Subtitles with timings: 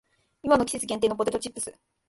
[0.41, 1.71] 今の季節限定のポテトチップス